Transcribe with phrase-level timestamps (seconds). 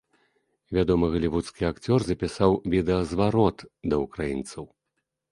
[0.75, 3.57] Вядомы галівудскі акцёр запісаў відэазварот
[3.93, 4.65] да ўкраінцаў.